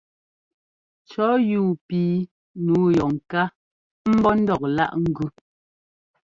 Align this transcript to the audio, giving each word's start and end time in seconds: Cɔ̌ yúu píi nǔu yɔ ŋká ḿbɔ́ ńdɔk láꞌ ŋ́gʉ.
Cɔ̌ 1.09 1.29
yúu 1.49 1.69
píi 1.87 2.27
nǔu 2.65 2.81
yɔ 2.97 3.05
ŋká 3.15 3.41
ḿbɔ́ 4.15 4.33
ńdɔk 4.39 4.61
láꞌ 4.75 4.95
ŋ́gʉ. 5.03 5.25